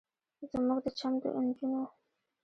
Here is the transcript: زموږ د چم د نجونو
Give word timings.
زموږ 0.51 0.79
د 0.85 0.87
چم 0.99 1.13
د 1.21 1.23
نجونو 1.45 1.83